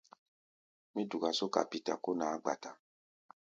Mí 0.93 1.03
duka 1.11 1.29
só 1.37 1.45
kapíta 1.55 1.93
kó 2.03 2.11
naá-gba-ta. 2.19 2.71